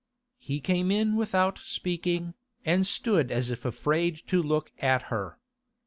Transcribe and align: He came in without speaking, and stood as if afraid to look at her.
He 0.39 0.59
came 0.61 0.89
in 0.89 1.15
without 1.15 1.59
speaking, 1.59 2.33
and 2.65 2.87
stood 2.87 3.31
as 3.31 3.51
if 3.51 3.65
afraid 3.65 4.15
to 4.29 4.41
look 4.41 4.71
at 4.79 5.03
her. 5.13 5.37